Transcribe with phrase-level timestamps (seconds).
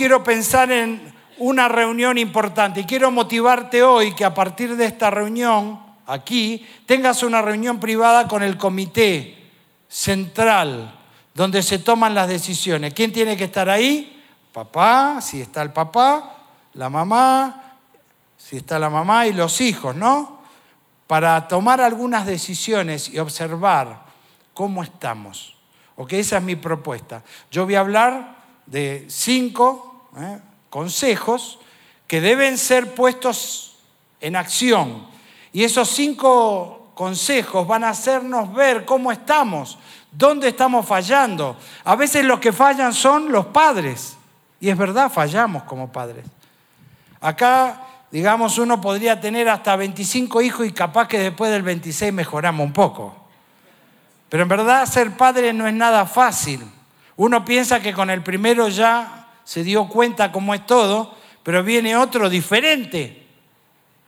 [0.00, 5.10] quiero pensar en una reunión importante y quiero motivarte hoy que a partir de esta
[5.10, 9.50] reunión, aquí, tengas una reunión privada con el comité
[9.90, 10.98] central
[11.34, 12.94] donde se toman las decisiones.
[12.94, 14.24] ¿Quién tiene que estar ahí?
[14.54, 16.34] Papá, si está el papá,
[16.72, 17.74] la mamá,
[18.38, 20.40] si está la mamá y los hijos, ¿no?
[21.06, 24.04] Para tomar algunas decisiones y observar
[24.54, 25.56] cómo estamos.
[25.96, 27.22] Ok, esa es mi propuesta.
[27.50, 30.38] Yo voy a hablar de cinco ¿eh?
[30.68, 31.58] consejos
[32.06, 33.78] que deben ser puestos
[34.20, 35.06] en acción.
[35.52, 39.78] Y esos cinco consejos van a hacernos ver cómo estamos,
[40.12, 41.56] dónde estamos fallando.
[41.84, 44.16] A veces los que fallan son los padres.
[44.60, 46.24] Y es verdad, fallamos como padres.
[47.20, 47.80] Acá,
[48.10, 52.72] digamos, uno podría tener hasta 25 hijos y capaz que después del 26 mejoramos un
[52.72, 53.14] poco.
[54.28, 56.64] Pero en verdad ser padre no es nada fácil.
[57.16, 61.96] Uno piensa que con el primero ya se dio cuenta cómo es todo, pero viene
[61.96, 63.26] otro diferente.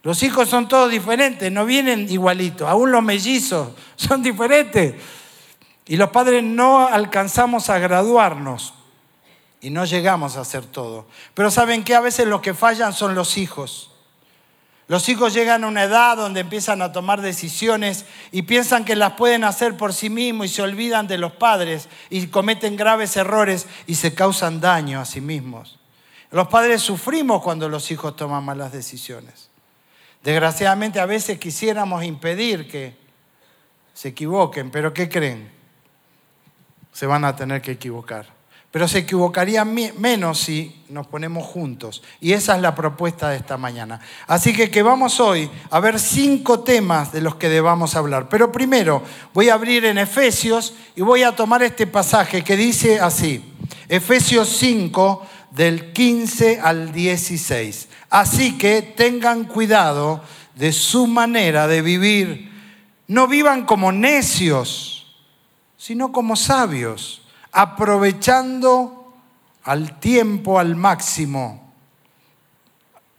[0.03, 2.69] Los hijos son todos diferentes, no vienen igualitos.
[2.69, 4.95] Aún los mellizos son diferentes.
[5.87, 8.75] Y los padres no alcanzamos a graduarnos
[9.61, 11.07] y no llegamos a hacer todo.
[11.35, 13.92] Pero saben que a veces los que fallan son los hijos.
[14.93, 19.15] Los hijos llegan a una edad donde empiezan a tomar decisiones y piensan que las
[19.15, 23.67] pueden hacer por sí mismos y se olvidan de los padres y cometen graves errores
[23.87, 25.79] y se causan daño a sí mismos.
[26.31, 29.49] Los padres sufrimos cuando los hijos toman malas decisiones.
[30.23, 32.95] Desgraciadamente a veces quisiéramos impedir que
[33.95, 35.51] se equivoquen, pero ¿qué creen?
[36.93, 38.27] Se van a tener que equivocar
[38.73, 42.03] pero se equivocaría menos si nos ponemos juntos.
[42.23, 44.01] Y esa es la propuesta de esta mañana.
[44.27, 48.31] Así que que vamos hoy a ver cinco temas de los que debamos hablar.
[48.31, 49.03] Pero primero
[49.35, 53.45] voy a abrir en Efesios y voy a tomar este pasaje que dice así,
[53.91, 57.91] Efesios 5 del 15 al 16.
[58.09, 60.23] Así que tengan cuidado
[60.55, 62.51] de su manera de vivir.
[63.07, 65.15] No vivan como necios,
[65.77, 67.22] sino como sabios
[67.53, 69.15] aprovechando
[69.65, 71.73] al tiempo al máximo.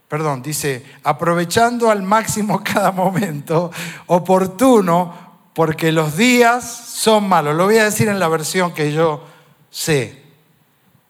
[0.08, 3.70] Perdón, dice, aprovechando al máximo cada momento
[4.06, 5.24] oportuno,
[5.54, 7.54] porque los días son malos.
[7.54, 9.24] Lo voy a decir en la versión que yo
[9.70, 10.22] sé.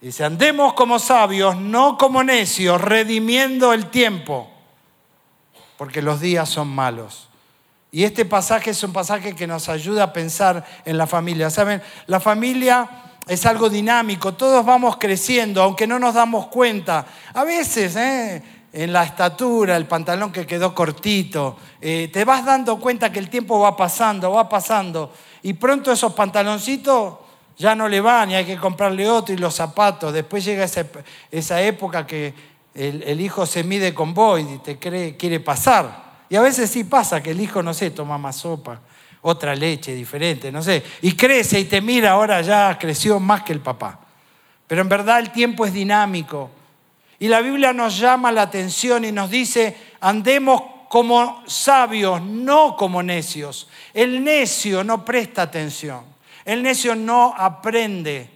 [0.00, 4.50] Dice, andemos como sabios, no como necios, redimiendo el tiempo,
[5.78, 7.30] porque los días son malos.
[7.90, 11.48] Y este pasaje es un pasaje que nos ayuda a pensar en la familia.
[11.48, 11.80] ¿Saben?
[12.06, 12.90] La familia
[13.26, 17.06] es algo dinámico, todos vamos creciendo, aunque no nos damos cuenta.
[17.32, 18.42] A veces, ¿eh?
[18.72, 23.30] en la estatura, el pantalón que quedó cortito, eh, te vas dando cuenta que el
[23.30, 25.12] tiempo va pasando, va pasando,
[25.42, 27.14] y pronto esos pantaloncitos
[27.56, 30.12] ya no le van y hay que comprarle otro y los zapatos.
[30.12, 30.64] Después llega
[31.30, 32.34] esa, época que
[32.74, 36.24] el, hijo se mide con vos y te cree, quiere pasar.
[36.28, 38.80] Y a veces sí pasa que el hijo, no sé, toma más sopa
[39.26, 43.54] otra leche diferente, no sé, y crece y te mira, ahora ya creció más que
[43.54, 43.98] el papá.
[44.66, 46.50] Pero en verdad el tiempo es dinámico.
[47.18, 53.02] Y la Biblia nos llama la atención y nos dice, andemos como sabios, no como
[53.02, 53.66] necios.
[53.94, 56.04] El necio no presta atención,
[56.44, 58.28] el necio no aprende,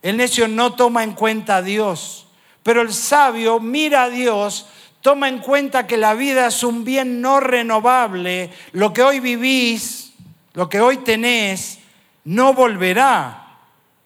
[0.00, 2.28] el necio no toma en cuenta a Dios,
[2.62, 4.68] pero el sabio mira a Dios
[5.02, 10.09] toma en cuenta que la vida es un bien no renovable, lo que hoy vivís
[10.52, 11.78] lo que hoy tenés
[12.24, 13.46] no volverá.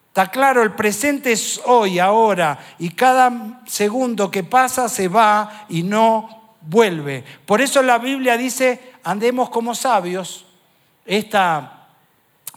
[0.07, 5.83] Está claro, el presente es hoy, ahora, y cada segundo que pasa se va y
[5.83, 7.23] no vuelve.
[7.45, 10.45] Por eso la Biblia dice, andemos como sabios.
[11.05, 11.87] Esta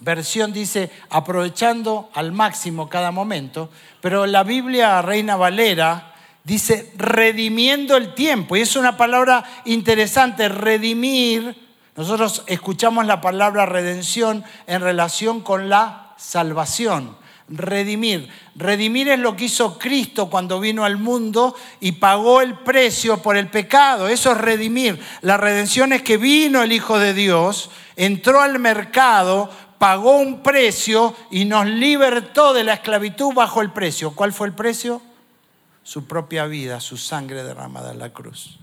[0.01, 8.15] versión dice, aprovechando al máximo cada momento, pero la Biblia Reina Valera dice, redimiendo el
[8.15, 8.57] tiempo.
[8.57, 11.68] Y es una palabra interesante, redimir
[11.99, 17.17] nosotros escuchamos la palabra redención en relación con la salvación,
[17.49, 18.29] redimir.
[18.55, 23.37] Redimir es lo que hizo Cristo cuando vino al mundo y pagó el precio por
[23.37, 24.07] el pecado.
[24.07, 25.01] Eso es redimir.
[25.23, 31.17] La redención es que vino el Hijo de Dios, entró al mercado, pagó un precio
[31.33, 34.13] y nos libertó de la esclavitud bajo el precio.
[34.13, 35.03] ¿Cuál fue el precio?
[35.83, 38.61] Su propia vida, su sangre derramada en la cruz.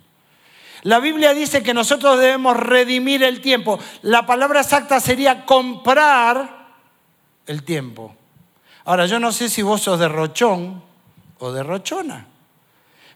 [0.85, 3.79] La Biblia dice que nosotros debemos redimir el tiempo.
[4.03, 6.67] La palabra exacta sería comprar
[7.47, 8.15] el tiempo.
[8.83, 10.83] Ahora, yo no sé si vos sos de rochón
[11.39, 12.27] o de rochona,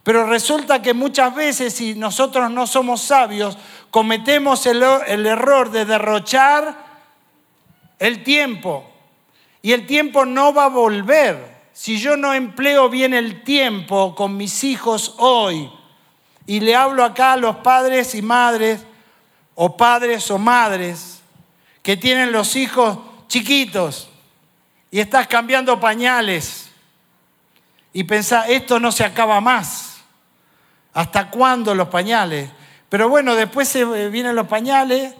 [0.02, 3.56] pero resulta que muchas veces si nosotros no somos sabios,
[3.92, 6.76] cometemos el, el error de derrochar
[8.00, 8.90] el tiempo.
[9.62, 11.60] Y el tiempo no va a volver.
[11.72, 15.70] si yo no empleo bien el tiempo con mis hijos hoy,
[16.50, 18.84] y le hablo acá a los padres y madres,
[19.54, 21.22] o padres o madres,
[21.84, 22.98] que tienen los hijos
[23.28, 24.10] chiquitos
[24.90, 26.72] y estás cambiando pañales
[27.94, 30.00] y pensás, esto no se acaba más.
[30.92, 32.50] ¿Hasta cuándo los pañales?
[32.90, 35.14] Pero bueno, después se vienen los pañales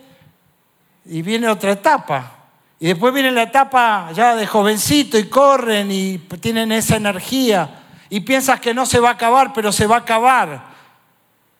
[1.06, 2.38] y viene otra etapa.
[2.80, 7.84] Y después viene la etapa ya de jovencito y corren y tienen esa energía.
[8.10, 10.69] Y piensas que no se va a acabar, pero se va a acabar.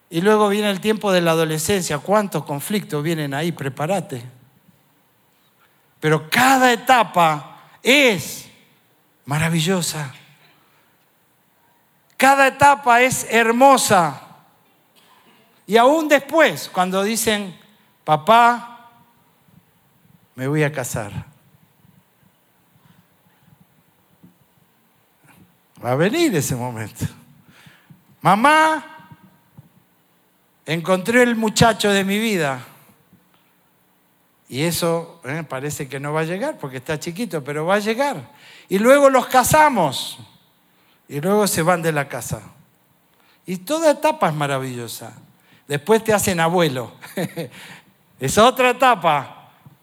[0.10, 2.00] Y luego viene el tiempo de la adolescencia.
[2.00, 3.52] ¿Cuántos conflictos vienen ahí?
[3.52, 4.24] Prepárate.
[6.00, 8.50] Pero cada etapa es
[9.26, 10.14] maravillosa.
[12.18, 14.22] Cada etapa es hermosa.
[15.68, 17.58] Y aún después, cuando dicen,
[18.04, 18.90] papá,
[20.36, 21.12] me voy a casar.
[25.84, 27.06] Va a venir ese momento.
[28.22, 28.99] Mamá,
[30.74, 32.64] encontré el muchacho de mi vida.
[34.48, 37.80] Y eso eh, parece que no va a llegar porque está chiquito, pero va a
[37.80, 38.32] llegar.
[38.68, 40.20] Y luego los casamos.
[41.08, 42.42] Y luego se van de la casa.
[43.48, 45.14] Y toda etapa es maravillosa.
[45.68, 46.92] Después te hacen abuelo.
[48.20, 49.36] es otra etapa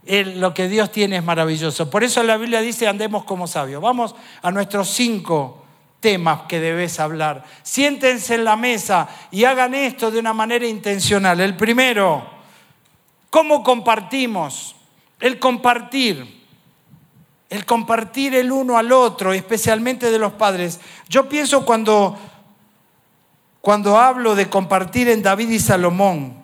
[0.05, 1.91] lo que Dios tiene es maravilloso.
[1.91, 3.83] Por eso la Biblia dice andemos como sabios.
[3.83, 5.66] Vamos a nuestros cinco
[6.01, 7.45] temas que debes hablar.
[7.63, 11.41] Siéntense en la mesa y hagan esto de una manera intencional.
[11.41, 12.29] El primero,
[13.31, 14.77] ¿cómo compartimos?
[15.21, 16.45] El compartir.
[17.49, 20.81] El compartir el uno al otro, especialmente de los padres.
[21.09, 22.19] Yo pienso cuando,
[23.61, 26.37] cuando hablo de compartir en David y Salomón,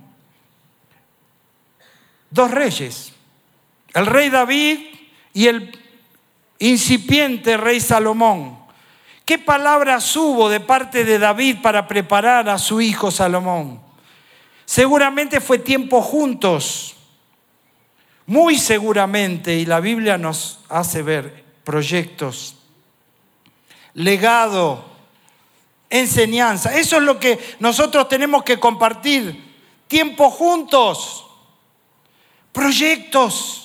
[2.31, 3.13] dos reyes
[3.95, 4.79] el rey David
[5.33, 5.79] y el
[6.59, 8.62] incipiente rey Salomón.
[9.25, 13.81] ¿Qué palabras hubo de parte de David para preparar a su hijo Salomón?
[14.65, 16.97] Seguramente fue tiempo juntos,
[18.27, 22.57] muy seguramente, y la Biblia nos hace ver proyectos,
[23.95, 24.85] legado,
[25.89, 26.75] enseñanza.
[26.75, 29.53] Eso es lo que nosotros tenemos que compartir.
[29.87, 31.27] Tiempo juntos,
[32.51, 33.62] proyectos.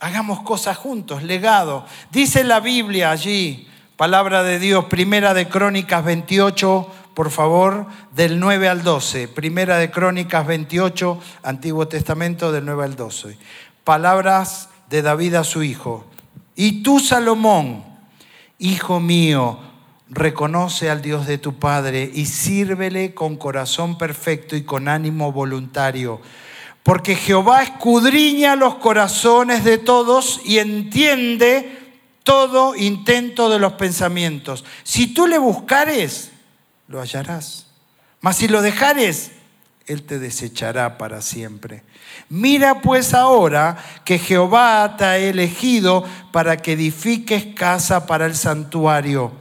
[0.00, 1.84] Hagamos cosas juntos, legado.
[2.12, 8.68] Dice la Biblia allí, palabra de Dios, primera de Crónicas 28, por favor, del 9
[8.68, 9.26] al 12.
[9.26, 13.36] Primera de Crónicas 28, Antiguo Testamento, del 9 al 12.
[13.82, 16.06] Palabras de David a su hijo.
[16.54, 17.84] Y tú, Salomón,
[18.58, 19.58] hijo mío,
[20.08, 26.20] reconoce al Dios de tu Padre y sírvele con corazón perfecto y con ánimo voluntario
[26.88, 34.64] porque Jehová escudriña los corazones de todos y entiende todo intento de los pensamientos.
[34.84, 36.30] Si tú le buscares,
[36.86, 37.66] lo hallarás.
[38.22, 39.32] Mas si lo dejares,
[39.84, 41.82] Él te desechará para siempre.
[42.30, 43.76] Mira pues ahora
[44.06, 49.32] que Jehová te ha elegido para que edifiques casa para el santuario.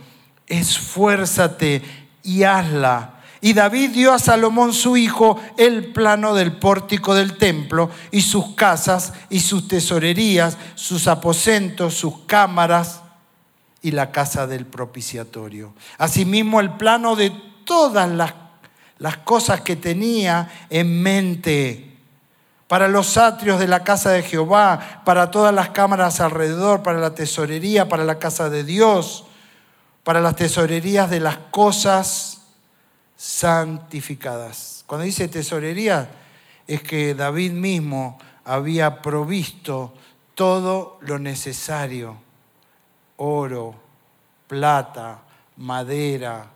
[0.48, 1.82] Esfuérzate
[2.24, 7.90] y hazla y David dio a Salomón su hijo el plano del pórtico del templo
[8.12, 13.02] y sus casas y sus tesorerías, sus aposentos, sus cámaras
[13.82, 15.74] y la casa del propiciatorio.
[15.98, 17.32] Asimismo el plano de
[17.64, 18.34] todas las,
[18.98, 21.96] las cosas que tenía en mente
[22.68, 27.14] para los atrios de la casa de Jehová, para todas las cámaras alrededor, para la
[27.14, 29.26] tesorería, para la casa de Dios,
[30.04, 32.37] para las tesorerías de las cosas
[33.18, 34.84] santificadas.
[34.88, 36.10] Cuando dice tesorería,
[36.68, 39.94] es que David mismo había provisto
[40.36, 42.16] todo lo necesario,
[43.18, 43.76] oro,
[44.48, 45.20] plata,
[45.58, 46.48] madera,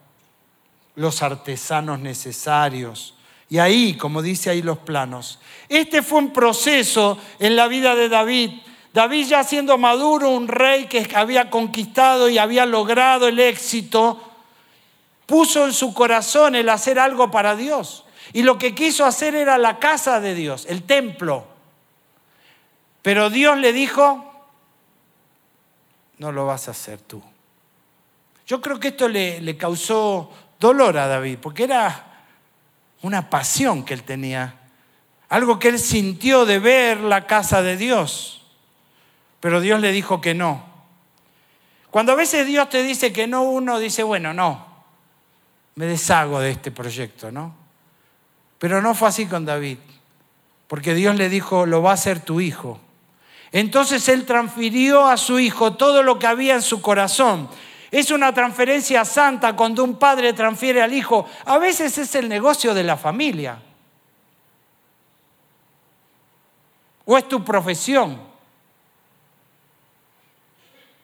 [0.96, 3.16] los artesanos necesarios.
[3.50, 8.08] Y ahí, como dice ahí los planos, este fue un proceso en la vida de
[8.08, 8.52] David.
[8.94, 14.31] David ya siendo maduro, un rey que había conquistado y había logrado el éxito,
[15.32, 18.04] puso en su corazón el hacer algo para Dios.
[18.34, 21.48] Y lo que quiso hacer era la casa de Dios, el templo.
[23.02, 24.30] Pero Dios le dijo,
[26.18, 27.24] no lo vas a hacer tú.
[28.46, 32.26] Yo creo que esto le, causó dolor a David, porque era
[33.02, 34.56] una pasión que él tenía,
[35.30, 38.46] algo que él sintió de ver la casa de Dios.
[39.40, 40.66] Pero Dios le dijo que no.
[41.90, 44.71] Cuando a veces Dios te dice que no, uno dice, bueno, no,
[45.76, 47.56] me deshago de este proyecto, ¿no?
[48.60, 49.78] Pero no fue así con David,
[50.68, 52.80] porque Dios le dijo, lo va a hacer tu hijo.
[53.52, 57.50] Entonces él transfirió a su hijo todo lo que había en su corazón.
[57.90, 61.28] Es una transferencia santa cuando un padre transfiere al hijo.
[61.46, 63.60] A veces es el negocio de la familia.
[67.04, 68.18] O es tu profesión.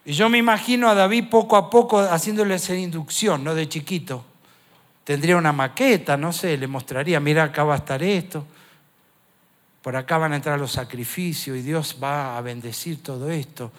[0.06, 3.54] Y yo me imagino a David poco a poco haciéndole esa inducción, ¿no?
[3.54, 4.24] De chiquito.
[5.08, 8.46] Tendría una maqueta, no sé, le mostraría, mira, acá va a estar esto.
[9.82, 13.72] Por acá van a entrar los sacrificios y Dios va a bendecir todo esto.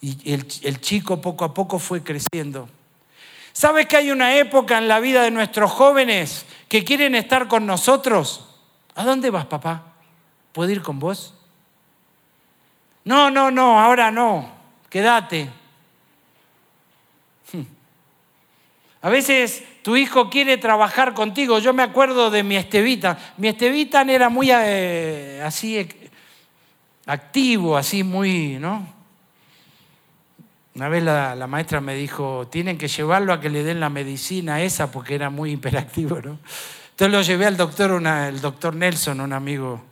[0.00, 2.66] Y el, chico poco a poco fue creciendo.
[3.52, 7.66] ¿Sabes que hay una época en la vida de nuestros jóvenes que quieren estar con
[7.66, 8.48] nosotros?
[8.94, 9.82] ¿A dónde vas, papá?
[10.52, 11.34] ¿Puedo ir con vos?
[13.04, 14.50] No, no, no, ahora no.
[14.88, 15.59] Quédate.
[19.02, 21.58] A veces tu hijo quiere trabajar contigo.
[21.58, 23.18] Yo me acuerdo de mi Estevita.
[23.38, 25.88] Mi Estevita era muy eh, así eh,
[27.06, 29.00] activo, así muy, ¿no?
[30.74, 34.62] Una vez la, maestra me dijo, tienen que llevarlo a que le den la medicina
[34.62, 36.38] esa porque era muy hiperactivo, ¿no?
[36.90, 39.82] Entonces lo llevé al doctor, el doctor Nelson, un amigo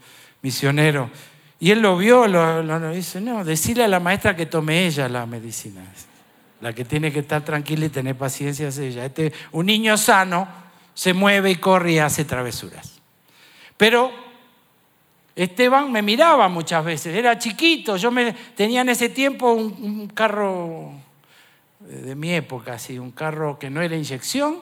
[0.42, 1.10] misionero,
[1.58, 5.26] y él lo vio, lo, dice, no, decirle a la maestra que tome ella la
[5.26, 5.82] medicina.
[6.60, 9.04] La que tiene que estar tranquila y tener paciencia es ella.
[9.04, 10.48] Este, un niño sano
[10.94, 12.98] se mueve y corre y hace travesuras.
[13.76, 14.10] Pero
[15.38, 20.90] Esteban me miraba muchas veces, era chiquito, yo me, tenía en ese tiempo un, carro
[21.78, 24.58] de mi época, así, un carro que no era inyección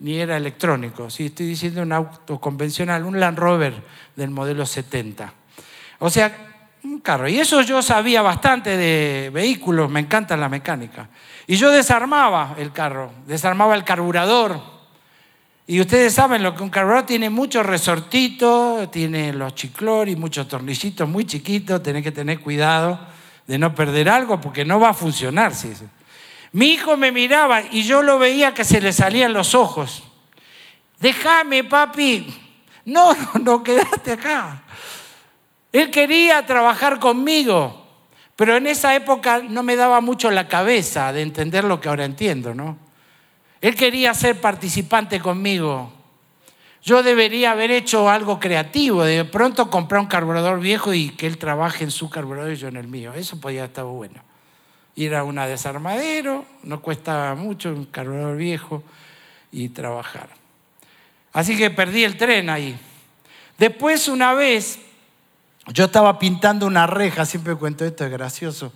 [0.00, 3.72] ni era electrónico, sí, estoy diciendo un auto convencional, un Land Rover
[4.14, 5.32] del modelo 70.
[6.00, 6.53] O sea,
[6.84, 7.28] un carro.
[7.28, 11.08] Y eso yo sabía bastante de vehículos, me encanta la mecánica.
[11.46, 14.74] Y yo desarmaba el carro, desarmaba el carburador,
[15.66, 21.08] y ustedes saben lo que un carburador tiene muchos resortitos, tiene los y muchos tornillitos
[21.08, 23.00] muy chiquitos, tenés que tener cuidado
[23.46, 25.54] de no perder algo porque no va a funcionar.
[25.54, 25.72] Si
[26.52, 30.02] Mi hijo me miraba y yo lo veía que se le salían los ojos.
[31.00, 32.26] Déjame, papi.
[32.84, 34.63] No, no, no, quédate acá.
[35.74, 37.84] Él quería trabajar conmigo,
[38.36, 42.04] pero en esa época no me daba mucho la cabeza de entender lo que ahora
[42.04, 42.78] entiendo, ¿no?
[43.60, 45.92] Él quería ser participante conmigo.
[46.80, 51.38] Yo debería haber hecho algo creativo, de pronto comprar un carburador viejo y que él
[51.38, 53.12] trabaje en su carburador y yo en el mío.
[53.12, 54.22] Eso podía estar bueno.
[54.94, 58.84] Ir a una desarmadero, no cuesta mucho un carburador viejo
[59.50, 60.28] y trabajar.
[61.32, 62.78] Así que perdí el tren ahí.
[63.58, 64.78] Después una vez,
[65.72, 68.72] yo estaba pintando una reja, siempre cuento esto, es gracioso.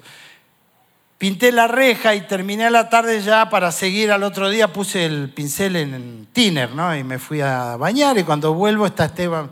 [1.19, 4.73] Pinté la reja y terminé la tarde ya para seguir al otro día.
[4.73, 6.97] Puse el pincel en tiner, ¿no?
[6.97, 9.51] Y me fui a bañar y cuando vuelvo está Esteban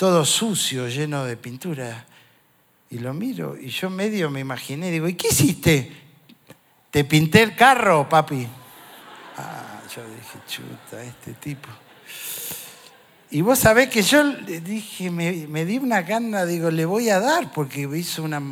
[0.00, 2.06] todo sucio, lleno de pintura.
[2.88, 5.92] Y lo miro y yo medio me imaginé, digo, ¿y qué hiciste?
[6.90, 8.48] Te pinté el carro, papi.
[9.36, 11.68] Ah, yo dije, chuta, este tipo.
[13.32, 17.52] Y vos sabés que yo dije, me, di una gana, digo, le voy a dar,
[17.52, 18.42] porque hizo una,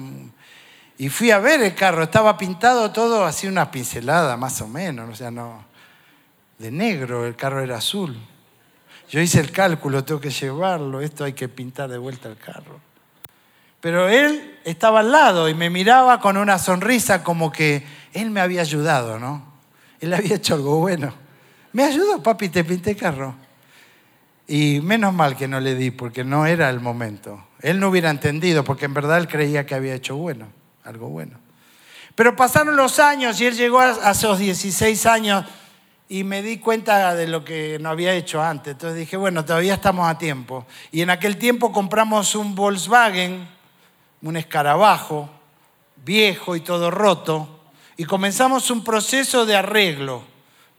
[0.96, 5.10] y fui a ver el carro, estaba pintado todo así una pincelada, más o menos,
[5.10, 5.64] o sea, no,
[6.58, 8.16] de negro, el carro era azul.
[9.10, 12.78] Yo hice el cálculo, tengo que llevarlo, esto hay que pintar de vuelta el carro.
[13.80, 18.40] Pero él estaba al lado y me miraba con una sonrisa como que él me
[18.40, 19.42] había ayudado, ¿no?
[20.00, 21.12] Él había hecho algo bueno.
[21.72, 23.47] Me ayudó, papi, te pinté el carro.
[24.48, 27.46] Y menos mal que no le di, porque no era el momento.
[27.60, 31.38] Él no hubiera entendido, porque en verdad él creía que había hecho bueno algo bueno.
[32.14, 35.44] Pero pasaron los años y él llegó a, esos 16 años
[36.08, 38.72] y me di cuenta de lo que no había hecho antes.
[38.72, 40.66] Entonces dije, bueno, todavía estamos a tiempo.
[40.90, 43.46] Y en aquel tiempo compramos un Volkswagen,
[44.22, 45.28] un escarabajo,
[46.04, 47.60] viejo y todo roto,
[47.96, 50.22] y comenzamos un proceso de arreglo.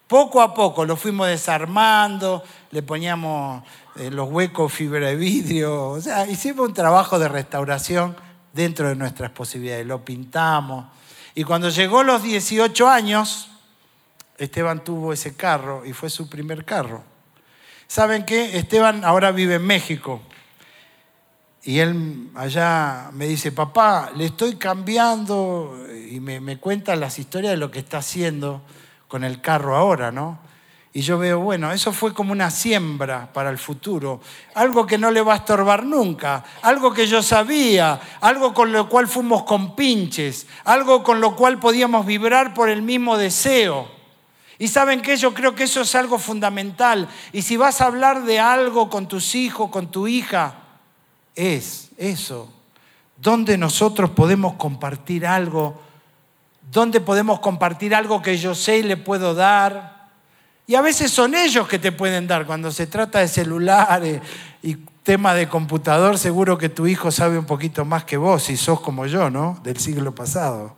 [0.10, 3.62] Poco a poco lo fuimos desarmando, le poníamos
[3.96, 8.16] eh, los huecos fibra de vidrio, o sea, hicimos un trabajo de restauración
[8.52, 9.86] dentro de nuestras posibilidades.
[9.86, 10.88] Lo pintamos.
[11.36, 13.52] Y cuando llegó los 18 años,
[14.40, 17.04] Esteban tuvo ese carro y fue su primer carro.
[17.86, 18.58] ¿Saben qué?
[18.58, 20.24] Esteban ahora vive en México.
[21.62, 27.52] Y él allá me dice, papá, le estoy cambiando y me, me cuenta las historias
[27.52, 28.64] de lo que está haciendo
[29.10, 30.40] con el carro ahora, ¿no?
[30.94, 34.22] Y yo veo, bueno, eso fue como una siembra para el futuro,
[34.56, 38.88] algo que no le va a estorbar nunca, algo que yo sabía, algo con lo
[38.88, 43.92] cual fuimos compinches, algo con lo cual podíamos vibrar por el mismo deseo.
[44.58, 47.10] Y saben que yo creo que eso es algo fundamental.
[47.34, 50.56] Y si vas a hablar de algo con tus hijos, con tu hija,
[51.36, 52.52] es eso,
[53.22, 55.82] ¿Dónde nosotros podemos compartir algo?
[56.72, 60.10] ¿Dónde podemos compartir algo que yo sé y le puedo dar?
[60.68, 62.46] Y a veces son ellos que te pueden dar.
[62.46, 64.22] Cuando se trata de celulares
[64.62, 68.56] y tema de computador, seguro que tu hijo sabe un poquito más que vos, si
[68.56, 69.60] sos como yo, ¿no?
[69.64, 70.76] Del siglo pasado.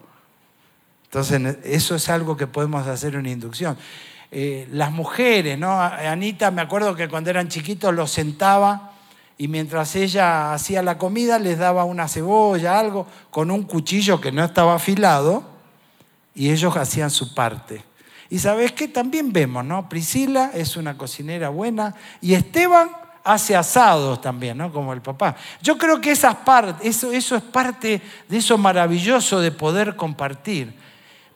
[1.04, 3.78] Entonces, eso es algo que podemos hacer una inducción.
[4.32, 5.82] Eh, las mujeres, ¿no?
[5.82, 8.94] Anita, me acuerdo que cuando eran chiquitos los sentaba
[9.38, 14.32] y mientras ella hacía la comida les daba una cebolla, algo, con un cuchillo que
[14.32, 15.52] no estaba afilado
[16.34, 17.84] y ellos hacían su parte.
[18.30, 19.90] Y sabes qué, también vemos, ¿no?
[19.90, 22.90] Priscila es una cocinera buena y Esteban
[23.24, 24.72] hace asados también, ¿no?
[24.72, 25.36] Como el papá.
[25.62, 26.38] Yo creo que esas
[26.82, 30.74] eso, eso es parte de eso maravilloso de poder compartir.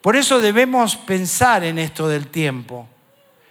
[0.01, 2.87] Por eso debemos pensar en esto del tiempo.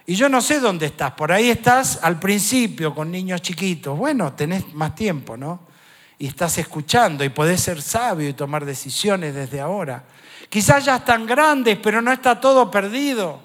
[0.07, 3.97] Y yo no sé dónde estás, por ahí estás al principio con niños chiquitos.
[3.97, 5.61] Bueno, tenés más tiempo, ¿no?
[6.17, 10.03] Y estás escuchando y podés ser sabio y tomar decisiones desde ahora.
[10.49, 13.39] Quizás ya están grandes, pero no está todo perdido.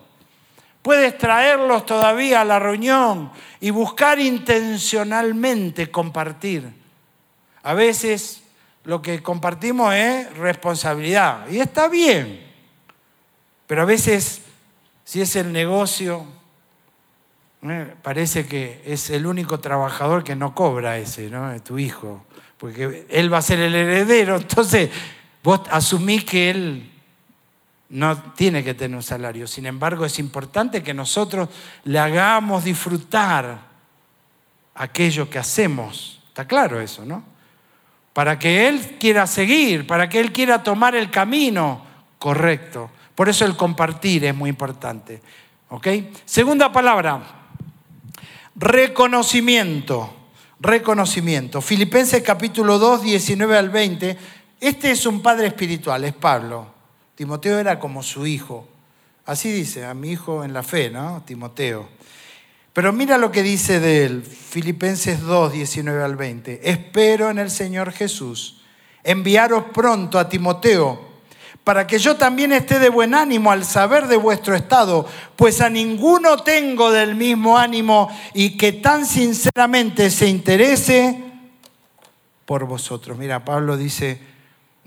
[0.82, 3.30] Puedes traerlos todavía a la reunión
[3.60, 6.72] y buscar intencionalmente compartir.
[7.62, 8.42] A veces
[8.84, 12.48] lo que compartimos es responsabilidad y está bien.
[13.66, 14.42] Pero a veces,
[15.04, 16.26] si es el negocio,
[17.62, 21.60] eh, parece que es el único trabajador que no cobra ese, ¿no?
[21.62, 22.24] Tu hijo.
[22.56, 24.36] Porque él va a ser el heredero.
[24.40, 24.90] Entonces,
[25.42, 26.90] vos asumís que él
[27.90, 29.46] no tiene que tener un salario.
[29.46, 31.48] Sin embargo, es importante que nosotros
[31.84, 33.58] le hagamos disfrutar
[34.74, 36.20] aquello que hacemos.
[36.28, 37.24] Está claro eso, ¿no?
[38.12, 41.84] Para que Él quiera seguir, para que Él quiera tomar el camino
[42.18, 42.90] correcto.
[43.14, 45.20] Por eso el compartir es muy importante.
[45.68, 45.88] ¿Ok?
[46.24, 47.22] Segunda palabra,
[48.54, 50.16] reconocimiento.
[50.62, 51.62] Reconocimiento.
[51.62, 54.18] Filipenses capítulo 2, 19 al 20.
[54.60, 56.66] Este es un padre espiritual, es Pablo.
[57.14, 58.68] Timoteo era como su hijo.
[59.26, 61.22] Así dice, a mi hijo en la fe, ¿no?
[61.26, 61.88] Timoteo.
[62.72, 66.60] Pero mira lo que dice de él, Filipenses 2, 19 al 20.
[66.70, 68.60] Espero en el Señor Jesús
[69.02, 71.08] enviaros pronto a Timoteo
[71.64, 75.06] para que yo también esté de buen ánimo al saber de vuestro estado,
[75.36, 81.22] pues a ninguno tengo del mismo ánimo y que tan sinceramente se interese
[82.46, 83.18] por vosotros.
[83.18, 84.20] Mira, Pablo dice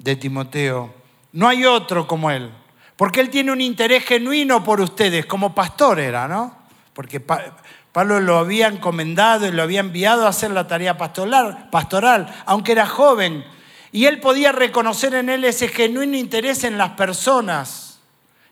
[0.03, 0.93] de Timoteo,
[1.31, 2.51] no hay otro como él,
[2.97, 6.57] porque él tiene un interés genuino por ustedes, como pastor era, ¿no?
[6.93, 12.35] Porque Pablo lo había encomendado y lo había enviado a hacer la tarea pastoral, pastoral
[12.45, 13.45] aunque era joven
[13.93, 17.99] y él podía reconocer en él ese genuino interés en las personas.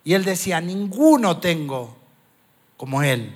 [0.04, 1.98] Y él decía, ninguno tengo
[2.78, 3.36] como él,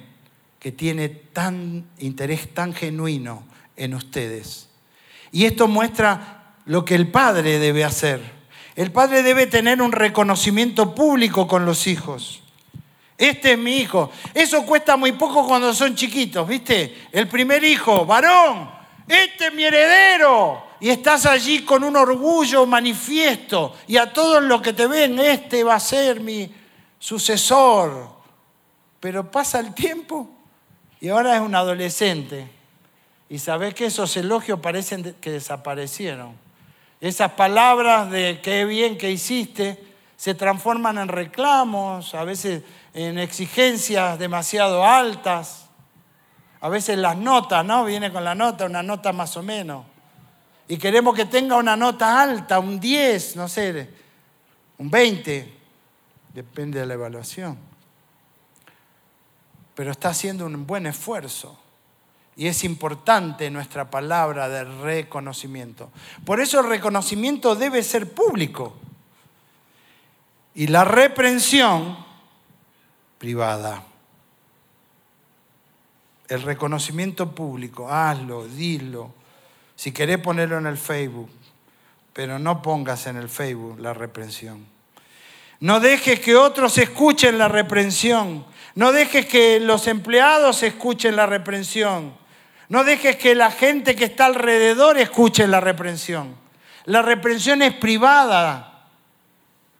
[0.59, 3.43] que tiene tan interés tan genuino
[3.75, 4.69] en ustedes.
[5.31, 8.21] Y esto muestra lo que el padre debe hacer.
[8.75, 12.41] El padre debe tener un reconocimiento público con los hijos.
[13.17, 14.11] Este es mi hijo.
[14.33, 17.07] Eso cuesta muy poco cuando son chiquitos, ¿viste?
[17.11, 18.69] El primer hijo, varón,
[19.07, 24.61] este es mi heredero y estás allí con un orgullo manifiesto y a todos los
[24.61, 26.53] que te ven, este va a ser mi
[26.99, 28.09] sucesor.
[28.99, 30.29] Pero pasa el tiempo
[30.99, 32.49] y ahora es un adolescente.
[33.29, 36.44] Y sabes que esos elogios parecen que desaparecieron.
[37.07, 39.83] Esas palabras de qué bien que hiciste
[40.15, 42.63] se transforman en reclamos, a veces
[42.93, 45.69] en exigencias demasiado altas.
[46.61, 47.85] A veces las notas, ¿no?
[47.85, 49.85] Viene con la nota, una nota más o menos
[50.67, 53.89] y queremos que tenga una nota alta, un 10, no sé,
[54.77, 55.53] un 20,
[56.33, 57.57] depende de la evaluación.
[59.75, 61.59] Pero está haciendo un buen esfuerzo.
[62.35, 65.91] Y es importante nuestra palabra de reconocimiento.
[66.25, 68.75] Por eso el reconocimiento debe ser público.
[70.53, 71.97] Y la reprensión
[73.17, 73.83] privada.
[76.27, 79.13] El reconocimiento público, hazlo, dilo
[79.75, 81.29] si querés ponerlo en el Facebook,
[82.13, 84.65] pero no pongas en el Facebook la reprensión.
[85.59, 88.45] No dejes que otros escuchen la reprensión.
[88.75, 92.13] No dejes que los empleados escuchen la reprensión.
[92.69, 96.35] No dejes que la gente que está alrededor escuche la reprensión.
[96.85, 98.87] La reprensión es privada.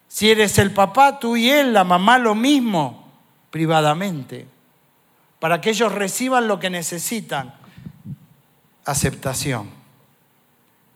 [0.08, 3.12] Si eres el papá, tú y él, la mamá lo mismo,
[3.50, 4.48] privadamente.
[5.40, 7.54] Para que ellos reciban lo que necesitan.
[8.86, 9.70] Aceptación.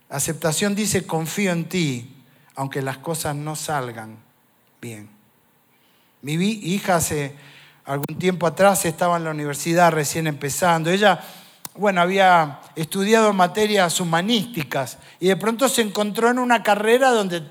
[0.09, 2.15] Aceptación dice, confío en ti,
[2.55, 4.17] aunque las cosas no salgan
[4.81, 5.09] bien.
[6.21, 7.35] Mi hija hace
[7.85, 10.89] algún tiempo atrás estaba en la universidad recién empezando.
[10.89, 11.21] Ella
[11.79, 17.41] bueno, había estudiado materias humanísticas y de pronto se encontró en una carrera donde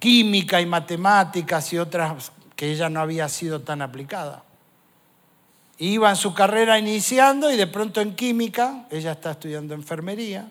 [0.00, 4.42] química y matemáticas y otras que ella no había sido tan aplicada.
[5.78, 10.50] Iba en su carrera iniciando y de pronto en química, ella está estudiando enfermería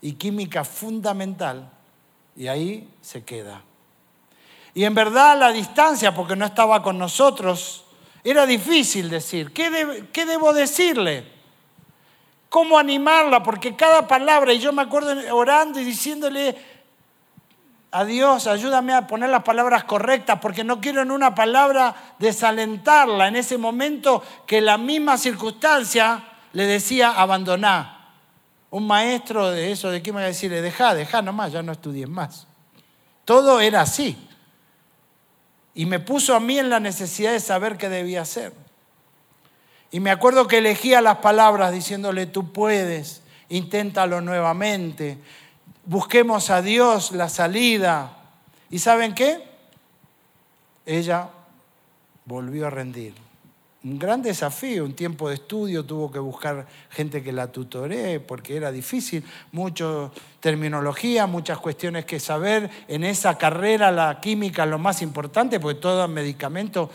[0.00, 1.68] y química fundamental,
[2.36, 3.62] y ahí se queda.
[4.74, 7.84] Y en verdad la distancia, porque no estaba con nosotros,
[8.22, 11.33] era difícil decir, ¿qué, ¿qué debo decirle?
[12.54, 13.42] ¿Cómo animarla?
[13.42, 16.56] Porque cada palabra, y yo me acuerdo orando y diciéndole,
[17.90, 23.26] a Dios, ayúdame a poner las palabras correctas, porque no quiero en una palabra desalentarla
[23.26, 28.12] en ese momento que la misma circunstancia le decía abandonar.
[28.70, 30.62] Un maestro de eso, ¿de qué me va a decirle?
[30.62, 32.46] Deja, deja nomás, ya no estudies más.
[33.24, 34.16] Todo era así.
[35.74, 38.52] Y me puso a mí en la necesidad de saber qué debía hacer.
[39.94, 45.18] Y me acuerdo que elegía las palabras diciéndole, tú puedes, inténtalo nuevamente
[45.86, 48.16] busquemos a Dios la salida.
[48.70, 49.42] ¿Y saben qué?
[50.86, 51.28] Ella
[52.24, 53.14] volvió a rendir.
[53.84, 58.56] Un gran desafío, un tiempo de estudio, tuvo que buscar gente que la tutoree porque
[58.56, 62.70] era difícil, mucha terminología, muchas cuestiones que saber.
[62.88, 66.88] En esa carrera la química es lo más importante porque todo medicamento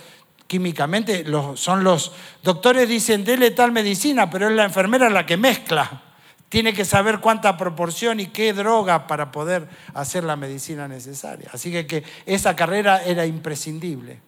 [0.49, 6.01] químicamente son los doctores dicen dele tal medicina, pero es la enfermera la que mezcla.
[6.49, 11.51] Tiene que saber cuánta proporción y qué droga para poder hacer la medicina necesaria.
[11.53, 14.19] Así que, que esa carrera era imprescindible.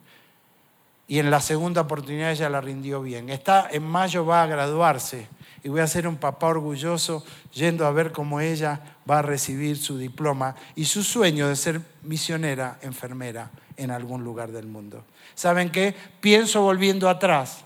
[1.07, 3.31] Y en la segunda oportunidad ella la rindió bien.
[3.31, 5.27] Está en mayo, va a graduarse.
[5.63, 9.77] Y voy a ser un papá orgulloso yendo a ver cómo ella va a recibir
[9.77, 15.03] su diploma y su sueño de ser misionera, enfermera en algún lugar del mundo.
[15.35, 15.95] ¿Saben qué?
[16.19, 17.63] Pienso volviendo atrás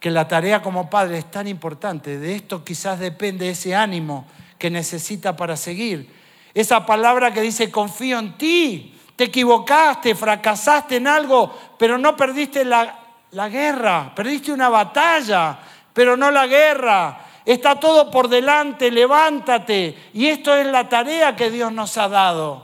[0.00, 2.18] que la tarea como padre es tan importante.
[2.18, 4.26] De esto quizás depende ese ánimo
[4.58, 6.10] que necesita para seguir.
[6.54, 12.64] Esa palabra que dice, confío en ti, te equivocaste, fracasaste en algo, pero no perdiste
[12.64, 12.98] la,
[13.32, 15.58] la guerra, perdiste una batalla,
[15.98, 17.26] pero no la guerra.
[17.44, 19.98] Está todo por delante, levántate.
[20.12, 22.62] Y esto es la tarea que Dios nos ha dado.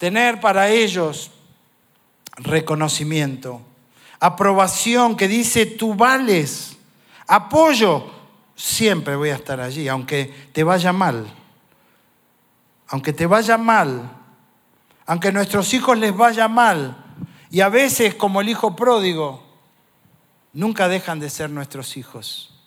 [0.00, 1.30] Tener para ellos
[2.38, 3.62] reconocimiento
[4.18, 6.76] aprobación que dice tú vales,
[7.28, 8.10] apoyo,
[8.56, 11.32] siempre voy a estar allí, aunque te vaya mal,
[12.88, 14.10] aunque te vaya mal,
[15.06, 16.96] aunque a nuestros hijos les vaya mal,
[17.48, 19.49] y a veces como el hijo pródigo,
[20.52, 22.58] nunca dejan de ser nuestros hijos,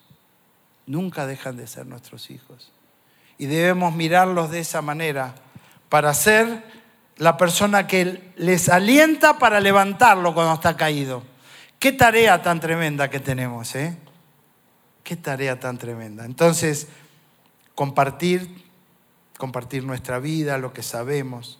[0.86, 2.70] nunca dejan de ser nuestros hijos.
[3.38, 5.34] Y debemos mirarlos de esa manera
[5.88, 6.64] para ser
[7.16, 11.22] la persona que les alienta para levantarlo cuando está caído
[11.84, 13.94] Qué tarea tan tremenda que tenemos, ¿eh?
[15.02, 16.24] Qué tarea tan tremenda.
[16.24, 16.88] Entonces,
[17.74, 18.64] compartir,
[19.36, 21.58] compartir nuestra vida, lo que sabemos.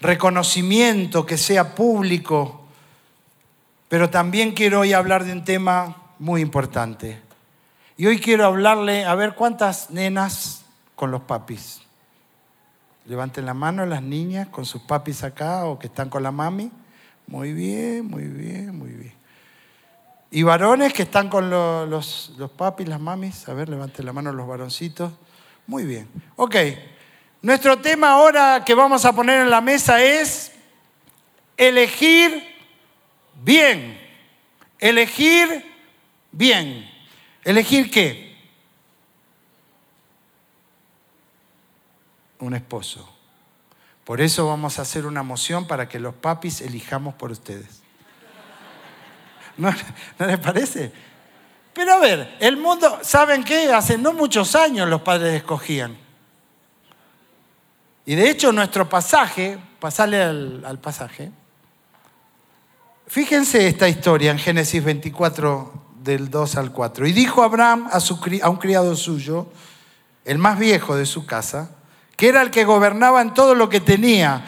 [0.00, 2.67] Reconocimiento que sea público.
[3.88, 7.20] Pero también quiero hoy hablar de un tema muy importante.
[7.96, 11.80] Y hoy quiero hablarle, a ver cuántas nenas con los papis.
[13.06, 16.70] Levanten la mano las niñas con sus papis acá o que están con la mami.
[17.26, 19.14] Muy bien, muy bien, muy bien.
[20.30, 21.88] Y varones que están con los,
[22.36, 23.48] los, papis, las mamis.
[23.48, 25.10] A ver, levanten la mano los varoncitos.
[25.66, 26.06] Muy bien.
[26.36, 26.56] Ok.
[27.40, 30.52] Nuestro tema ahora que vamos a poner en la mesa es
[31.56, 32.57] elegir
[33.42, 34.00] bien.
[34.78, 35.64] Elegir
[36.30, 36.88] bien.
[37.44, 38.36] ¿Elegir qué?
[42.38, 43.08] Un esposo.
[44.04, 47.82] Por eso vamos a hacer una moción para que los papis elijamos por ustedes.
[49.56, 49.74] ¿No,
[50.18, 50.92] ¿No les parece?
[51.78, 53.72] Pero a ver, el mundo, ¿saben qué?
[53.72, 55.96] Hace no muchos años los padres escogían.
[58.04, 61.30] Y de hecho nuestro pasaje, pasarle al, pasaje,
[63.08, 67.06] fíjense esta historia en Génesis 24 del 2 al 4.
[67.06, 69.48] Y dijo Abraham a, a un criado suyo,
[70.24, 71.70] el más viejo de su casa,
[72.16, 74.44] que era el que gobernaba en todo lo que tenía,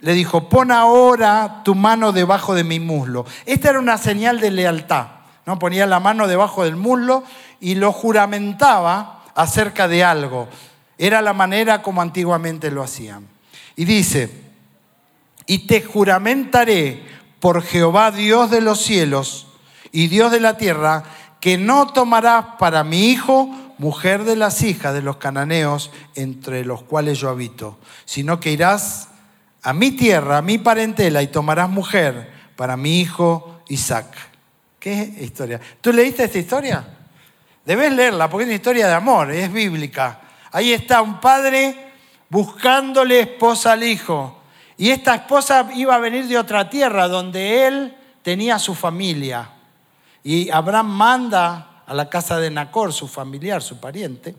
[0.00, 3.24] le dijo, pon ahora tu mano debajo de mi muslo.
[3.46, 5.06] Esta era una señal de lealtad.
[5.46, 5.58] ¿no?
[5.58, 7.24] Ponía la mano debajo del muslo
[7.60, 10.48] y lo juramentaba acerca de algo.
[10.98, 13.26] Era la manera como antiguamente lo hacían.
[13.74, 14.30] Y dice,
[15.46, 17.02] y te juramentaré
[17.46, 19.46] por Jehová Dios de los cielos
[19.92, 21.04] y Dios de la tierra,
[21.38, 26.82] que no tomarás para mi hijo mujer de las hijas de los cananeos entre los
[26.82, 29.10] cuales yo habito, sino que irás
[29.62, 34.12] a mi tierra, a mi parentela, y tomarás mujer para mi hijo Isaac.
[34.80, 35.60] ¿Qué historia?
[35.80, 36.84] ¿Tú leíste esta historia?
[37.64, 40.20] Debes leerla porque es una historia de amor, es bíblica.
[40.50, 41.92] Ahí está un padre
[42.28, 44.42] buscándole esposa al hijo.
[44.78, 49.50] Y esta esposa iba a venir de otra tierra donde él tenía su familia.
[50.22, 54.34] Y Abraham manda a la casa de Nacor, su familiar, su pariente,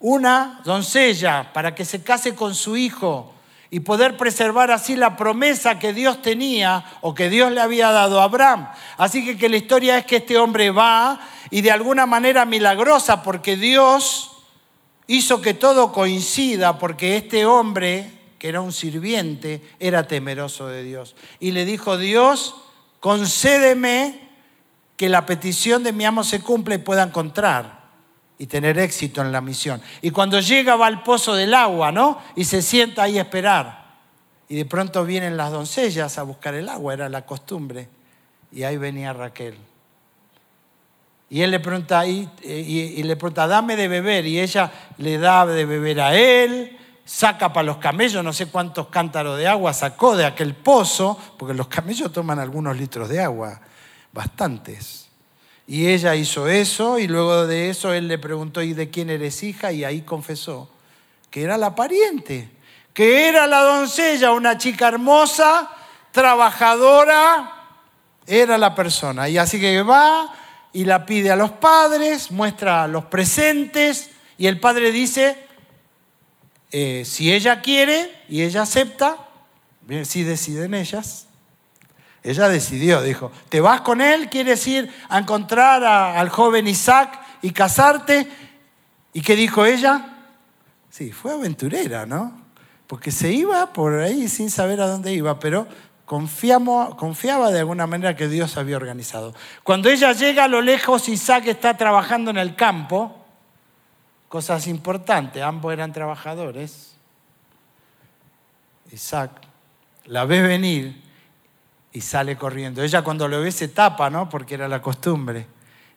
[0.00, 3.34] una doncella para que se case con su hijo
[3.70, 8.20] y poder preservar así la promesa que Dios tenía o que Dios le había dado
[8.20, 8.68] a Abraham.
[8.96, 11.20] Así que, que la historia es que este hombre va
[11.50, 14.32] y de alguna manera milagrosa, porque Dios
[15.06, 21.16] hizo que todo coincida, porque este hombre, que era un sirviente, era temeroso de Dios.
[21.40, 22.54] Y le dijo, Dios,
[23.00, 24.28] concédeme
[24.96, 27.86] que la petición de mi amo se cumpla y pueda encontrar
[28.38, 29.80] y tener éxito en la misión.
[30.02, 32.20] Y cuando llega va al pozo del agua, ¿no?
[32.34, 33.86] Y se sienta ahí a esperar.
[34.48, 37.88] Y de pronto vienen las doncellas a buscar el agua, era la costumbre.
[38.52, 39.56] Y ahí venía Raquel.
[41.28, 44.26] Y él le pregunta, y, y, le pregunta, dame de beber.
[44.26, 48.88] Y ella le da de beber a él, saca para los camellos, no sé cuántos
[48.88, 53.60] cántaros de agua sacó de aquel pozo, porque los camellos toman algunos litros de agua,
[54.12, 55.08] bastantes.
[55.68, 59.42] Y ella hizo eso y luego de eso él le preguntó, ¿y de quién eres
[59.42, 59.72] hija?
[59.72, 60.68] Y ahí confesó
[61.30, 62.50] que era la pariente,
[62.92, 65.70] que era la doncella, una chica hermosa,
[66.10, 67.52] trabajadora,
[68.26, 69.28] era la persona.
[69.28, 70.32] Y así que va
[70.72, 75.45] y la pide a los padres, muestra los presentes y el padre dice,
[76.78, 79.16] eh, si ella quiere y ella acepta,
[80.04, 81.26] si deciden ellas,
[82.22, 84.28] ella decidió, dijo, ¿te vas con él?
[84.28, 88.28] ¿Quieres ir a encontrar al joven Isaac y casarte?
[89.14, 90.18] ¿Y qué dijo ella?
[90.90, 92.38] Sí, fue aventurera, ¿no?
[92.86, 95.66] Porque se iba por ahí sin saber a dónde iba, pero
[96.04, 99.34] confiamos, confiaba de alguna manera que Dios había organizado.
[99.62, 103.25] Cuando ella llega a lo lejos, Isaac está trabajando en el campo,
[104.28, 106.96] cosas importantes, ambos eran trabajadores.
[108.92, 109.30] Isaac
[110.06, 111.02] la ve venir
[111.92, 112.82] y sale corriendo.
[112.82, 114.28] Ella cuando lo ve se tapa, ¿no?
[114.28, 115.46] Porque era la costumbre.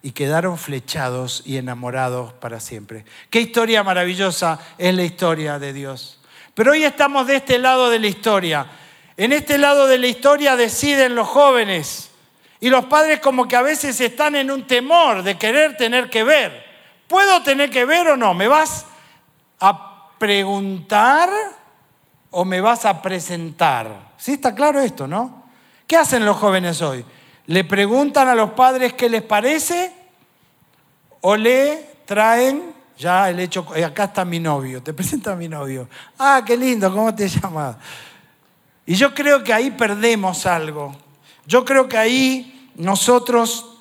[0.01, 3.03] Y quedaron flechados y enamorados para siempre.
[3.29, 6.19] Qué historia maravillosa es la historia de Dios.
[6.53, 8.65] Pero hoy estamos de este lado de la historia.
[9.17, 12.11] En este lado de la historia deciden los jóvenes.
[12.61, 16.23] Y los padres como que a veces están en un temor de querer tener que
[16.23, 16.68] ver.
[17.09, 18.35] ¿Puedo tener que ver o no?
[18.35, 18.85] ¿Me vas
[19.59, 21.27] a preguntar
[22.29, 24.11] o me vas a presentar?
[24.15, 25.45] ¿Sí está claro esto, no?
[25.87, 27.03] ¿Qué hacen los jóvenes hoy?
[27.47, 29.91] ¿Le preguntan a los padres qué les parece?
[31.21, 35.89] ¿O le traen ya el hecho, eh, acá está mi novio, te presento mi novio.
[36.19, 37.77] Ah, qué lindo, ¿cómo te llamas?
[38.85, 40.95] Y yo creo que ahí perdemos algo.
[41.47, 43.78] Yo creo que ahí nosotros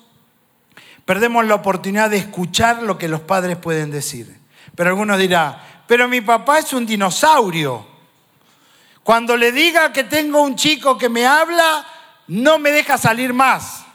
[1.09, 4.39] perdemos la oportunidad de escuchar lo que los padres pueden decir.
[4.75, 7.83] Pero algunos dirán, pero mi papá es un dinosaurio.
[9.01, 11.83] Cuando le diga que tengo un chico que me habla,
[12.27, 13.85] no me deja salir más.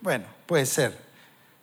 [0.00, 0.98] Bueno, puede ser,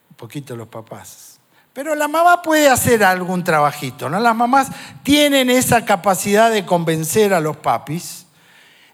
[0.08, 1.40] un poquito los papás.
[1.72, 4.20] Pero la mamá puede hacer algún trabajito, ¿no?
[4.20, 4.68] Las mamás
[5.02, 8.24] tienen esa capacidad de convencer a los papis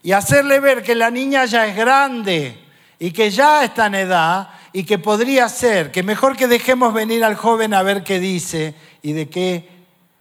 [0.01, 2.65] y hacerle ver que la niña ya es grande
[2.97, 7.23] y que ya está en edad y que podría ser, que mejor que dejemos venir
[7.23, 9.69] al joven a ver qué dice y de qué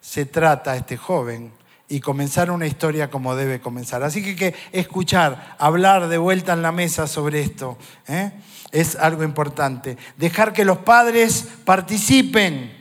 [0.01, 1.53] se trata este joven
[1.88, 4.03] y comenzar una historia como debe comenzar.
[4.03, 8.33] Así que, escuchar, hablar de vuelta en la mesa sobre esto ¿eh?
[8.71, 9.97] es algo importante.
[10.17, 12.79] Dejar que los padres participen.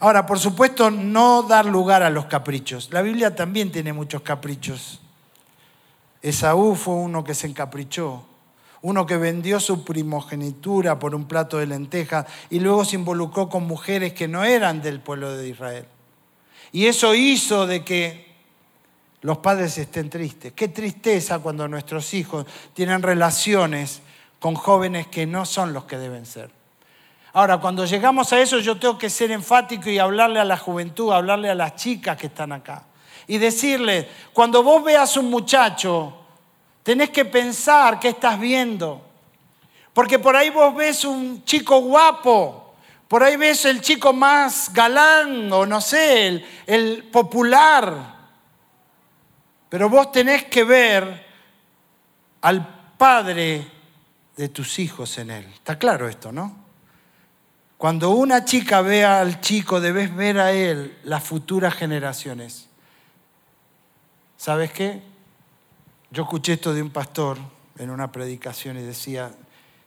[0.00, 2.90] Ahora, por supuesto, no dar lugar a los caprichos.
[2.92, 5.00] La Biblia también tiene muchos caprichos.
[6.22, 8.24] Esaú fue uno que se encaprichó,
[8.84, 13.66] uno que vendió su primogenitura por un plato de lentejas y luego se involucró con
[13.66, 15.86] mujeres que no eran del pueblo de Israel.
[16.70, 18.34] Y eso hizo de que
[19.22, 20.52] los padres estén tristes.
[20.52, 22.44] Qué tristeza cuando nuestros hijos
[22.74, 24.02] tienen relaciones
[24.38, 26.50] con jóvenes que no son los que deben ser.
[27.32, 31.10] Ahora, cuando llegamos a eso, yo tengo que ser enfático y hablarle a la juventud,
[31.10, 32.84] hablarle a las chicas que están acá.
[33.28, 36.23] Y decirle, cuando vos veas un muchacho,
[36.84, 39.04] tenés que pensar qué estás viendo.
[39.92, 42.74] Porque por ahí vos ves un chico guapo,
[43.08, 48.14] por ahí ves el chico más galán o no sé, el, el popular.
[49.68, 51.26] Pero vos tenés que ver
[52.42, 53.66] al padre
[54.36, 55.46] de tus hijos en él.
[55.54, 56.64] Está claro esto, ¿no?
[57.78, 62.68] Cuando una chica ve al chico, debes ver a él las futuras generaciones.
[64.36, 65.13] ¿Sabes qué?
[66.14, 67.38] Yo escuché esto de un pastor
[67.76, 69.34] en una predicación y decía,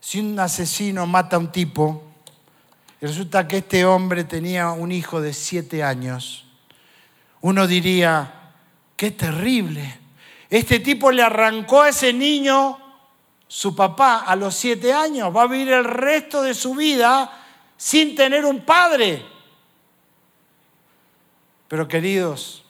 [0.02, 2.04] si un asesino mata a un tipo,
[3.00, 6.46] Y resulta que este hombre tenía un hijo de siete años.
[7.40, 8.52] Uno diría,
[8.98, 10.00] qué terrible.
[10.50, 12.78] Este tipo le arrancó a ese niño
[13.48, 15.34] su papá a los siete años.
[15.34, 17.32] Va a vivir el resto de su vida
[17.78, 19.26] sin tener un padre.
[21.70, 22.66] Pero queridos,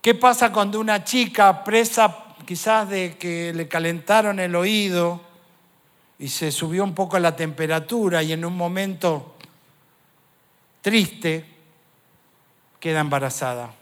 [0.00, 5.20] ¿qué pasa cuando una chica presa quizás de que le calentaron el oído
[6.18, 9.36] y se subió un poco la temperatura y en un momento
[10.80, 11.44] triste
[12.80, 13.74] queda embarazada?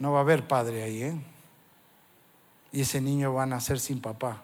[0.00, 1.14] No va a haber padre ahí, ¿eh?
[2.72, 4.42] Y ese niño va a nacer sin papá.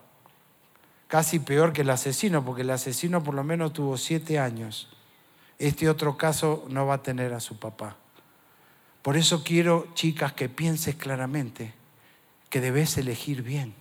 [1.07, 4.87] Casi peor que el asesino, porque el asesino por lo menos tuvo siete años.
[5.59, 7.97] Este otro caso no va a tener a su papá.
[9.01, 11.80] Por eso quiero, chicas, que pienses claramente
[12.51, 13.73] que debes elegir bien.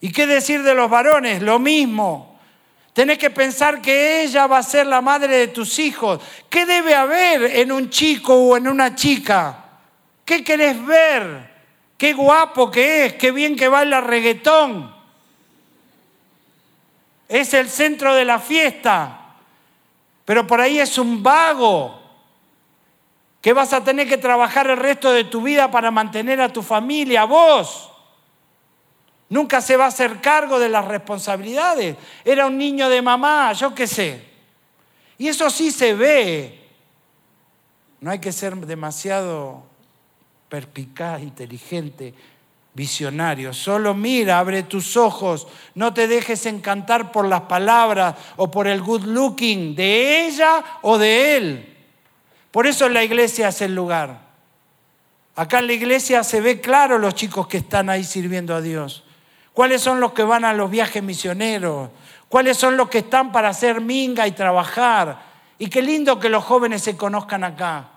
[0.00, 1.40] ¿Y qué decir de los varones?
[1.40, 2.38] Lo mismo.
[2.92, 6.20] Tenés que pensar que ella va a ser la madre de tus hijos.
[6.50, 9.64] ¿Qué debe haber en un chico o en una chica?
[10.22, 11.54] ¿Qué querés ver?
[11.96, 14.94] Qué guapo que es, qué bien que baila reggaetón.
[17.30, 19.34] Es el centro de la fiesta,
[20.26, 22.05] pero por ahí es un vago
[23.46, 26.64] que vas a tener que trabajar el resto de tu vida para mantener a tu
[26.64, 27.92] familia, vos.
[29.28, 31.96] Nunca se va a hacer cargo de las responsabilidades.
[32.24, 34.20] Era un niño de mamá, yo qué sé.
[35.16, 36.58] Y eso sí se ve.
[38.00, 39.62] No hay que ser demasiado
[40.48, 42.14] perspicaz, inteligente,
[42.74, 43.54] visionario.
[43.54, 48.82] Solo mira, abre tus ojos, no te dejes encantar por las palabras o por el
[48.82, 51.75] good looking de ella o de él.
[52.56, 54.18] Por eso la iglesia es el lugar.
[55.34, 59.04] Acá en la iglesia se ve claro los chicos que están ahí sirviendo a Dios.
[59.52, 61.90] ¿Cuáles son los que van a los viajes misioneros?
[62.30, 65.20] ¿Cuáles son los que están para hacer minga y trabajar?
[65.58, 67.90] Y qué lindo que los jóvenes se conozcan acá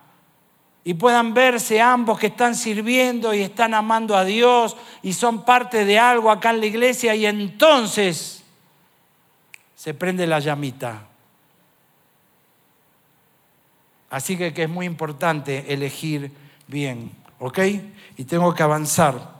[0.84, 5.86] y puedan verse ambos que están sirviendo y están amando a Dios y son parte
[5.86, 8.44] de algo acá en la iglesia y entonces
[9.74, 11.09] se prende la llamita.
[14.10, 16.32] Así que, que es muy importante elegir
[16.68, 17.60] bien, ¿ok?
[18.18, 19.40] Y tengo que avanzar.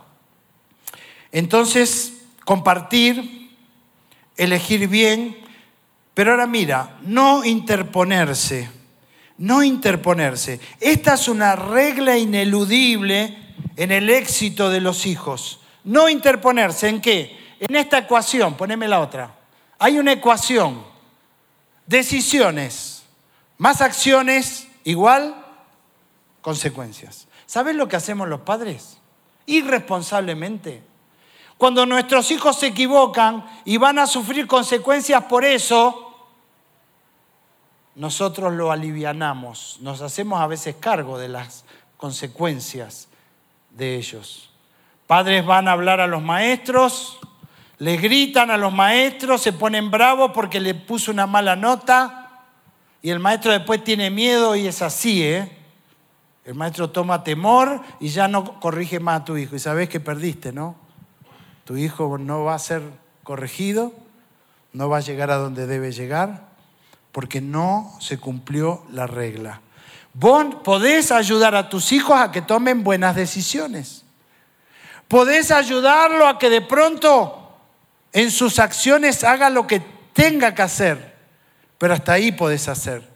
[1.32, 3.56] Entonces, compartir,
[4.38, 5.38] elegir bien,
[6.14, 8.80] pero ahora mira, no interponerse
[9.40, 10.60] no interponerse.
[10.80, 13.38] Esta es una regla ineludible
[13.78, 15.62] en el éxito de los hijos.
[15.86, 16.90] No interponerse.
[16.90, 17.38] ¿En qué?
[17.60, 19.34] En esta ecuación, poneme la otra.
[19.80, 20.84] Hay una ecuación.
[21.88, 22.89] Decisiones
[23.60, 25.36] más acciones igual
[26.42, 27.28] consecuencias.
[27.46, 28.98] ¿Sabes lo que hacemos los padres?
[29.46, 30.82] Irresponsablemente.
[31.58, 36.16] Cuando nuestros hijos se equivocan y van a sufrir consecuencias por eso,
[37.96, 41.66] nosotros lo alivianamos, nos hacemos a veces cargo de las
[41.98, 43.10] consecuencias
[43.72, 44.52] de ellos.
[45.06, 47.20] Padres van a hablar a los maestros,
[47.78, 52.19] le gritan a los maestros, se ponen bravos porque le puso una mala nota
[53.02, 55.52] y el maestro después tiene miedo y es así, ¿eh?
[56.44, 59.56] El maestro toma temor y ya no corrige más a tu hijo.
[59.56, 60.76] Y sabes que perdiste, ¿no?
[61.64, 62.82] Tu hijo no va a ser
[63.24, 63.94] corregido,
[64.74, 66.50] no va a llegar a donde debe llegar
[67.12, 69.62] porque no se cumplió la regla.
[70.14, 74.04] Vos podés ayudar a tus hijos a que tomen buenas decisiones.
[75.08, 77.52] Podés ayudarlo a que de pronto
[78.12, 79.82] en sus acciones haga lo que
[80.14, 81.09] tenga que hacer.
[81.80, 83.10] Pero hasta ahí podés hacer.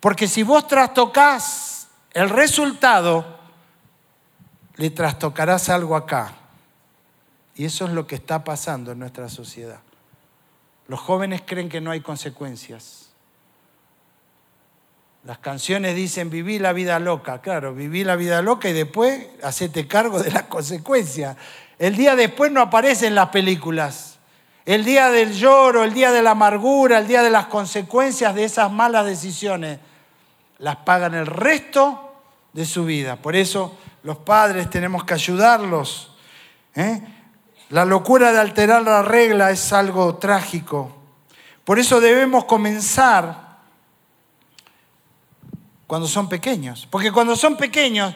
[0.00, 3.38] Porque si vos trastocás el resultado,
[4.76, 6.34] le trastocarás algo acá.
[7.54, 9.80] Y eso es lo que está pasando en nuestra sociedad.
[10.86, 13.08] Los jóvenes creen que no hay consecuencias.
[15.24, 19.86] Las canciones dicen viví la vida loca, claro, viví la vida loca y después hacete
[19.86, 21.36] cargo de las consecuencias.
[21.78, 24.17] El día después no aparece en las películas.
[24.68, 28.44] El día del lloro, el día de la amargura, el día de las consecuencias de
[28.44, 29.78] esas malas decisiones,
[30.58, 32.12] las pagan el resto
[32.52, 33.16] de su vida.
[33.16, 36.14] Por eso los padres tenemos que ayudarlos.
[36.74, 37.00] ¿eh?
[37.70, 40.94] La locura de alterar la regla es algo trágico.
[41.64, 43.56] Por eso debemos comenzar
[45.86, 46.86] cuando son pequeños.
[46.90, 48.14] Porque cuando son pequeños,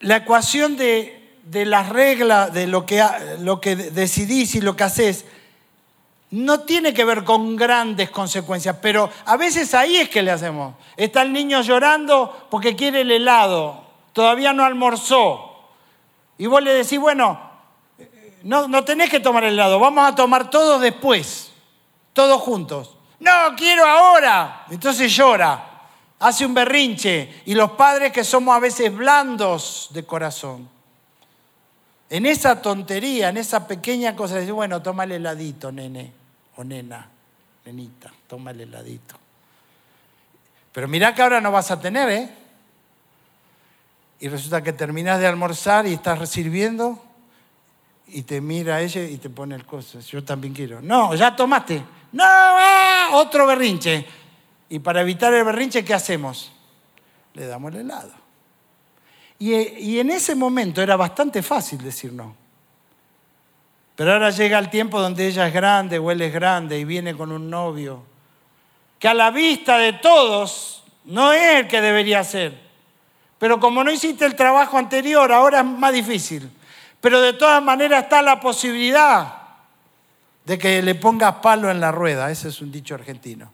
[0.00, 1.19] la ecuación de,
[1.50, 3.04] de las reglas, de lo que,
[3.40, 5.24] lo que decidís y lo que haces,
[6.30, 10.76] no tiene que ver con grandes consecuencias, pero a veces ahí es que le hacemos.
[10.96, 15.66] Está el niño llorando porque quiere el helado, todavía no almorzó.
[16.38, 17.40] Y vos le decís, bueno,
[18.44, 21.50] no, no tenés que tomar el helado, vamos a tomar todo después,
[22.12, 22.96] todos juntos.
[23.18, 24.66] No, quiero ahora.
[24.70, 25.82] Entonces llora,
[26.20, 27.42] hace un berrinche.
[27.44, 30.79] Y los padres que somos a veces blandos de corazón.
[32.10, 36.12] En esa tontería, en esa pequeña cosa, decir, bueno, toma el heladito, nene
[36.56, 37.08] o nena,
[37.64, 39.14] nenita, toma el heladito.
[40.72, 42.30] Pero mirá que ahora no vas a tener, ¿eh?
[44.18, 47.02] Y resulta que terminas de almorzar y estás sirviendo
[48.08, 50.00] y te mira ella y te pone el coso.
[50.00, 50.82] Yo también quiero.
[50.82, 51.82] No, ya tomaste.
[52.12, 54.04] No, ah, otro berrinche.
[54.68, 56.52] Y para evitar el berrinche, ¿qué hacemos?
[57.34, 58.12] Le damos el helado.
[59.42, 62.36] Y, en ese momento era bastante fácil decir no.
[63.96, 67.16] Pero ahora llega el tiempo donde ella es grande o él es grande y viene
[67.16, 68.02] con un novio
[68.98, 72.54] que a la vista de todos no es el que debería ser.
[73.38, 76.50] Pero como no hiciste el trabajo anterior, ahora es más difícil.
[77.00, 79.40] Pero de todas maneras está la posibilidad
[80.44, 82.30] de que le pongas palo en la rueda.
[82.30, 83.50] Ese es un dicho argentino.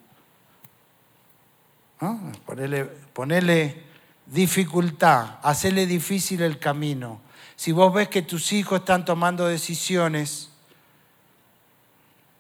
[2.45, 3.86] Ponerle,
[4.27, 7.21] dificultad, hacerle difícil el camino.
[7.57, 10.51] Si vos ves que tus hijos están tomando decisiones,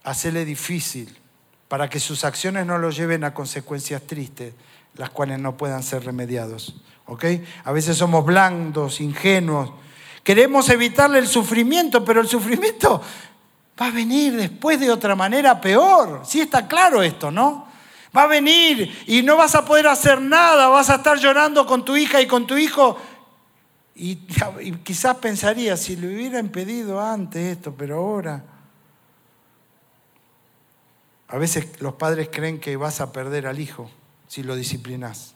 [0.04, 1.16] hacerle difícil
[1.68, 4.54] para que sus acciones no los lleven a consecuencias tristes,
[4.94, 6.76] las cuales no puedan ser remediados.
[7.06, 7.24] ¿Ok?
[7.64, 9.70] A veces somos blandos, ingenuos.
[10.22, 13.00] Queremos evitarle el sufrimiento, pero el sufrimiento
[13.80, 16.22] va a venir después de otra manera peor.
[16.24, 17.65] Sí está claro esto, ¿no?
[18.16, 21.84] Va a venir y no vas a poder hacer nada, vas a estar llorando con
[21.84, 22.96] tu hija y con tu hijo.
[23.94, 24.16] Y,
[24.84, 28.44] quizás pensaría, si le hubiera impedido antes esto, pero ahora...
[31.28, 33.90] A veces los padres creen que vas a perder al hijo
[34.28, 35.34] si lo disciplinas.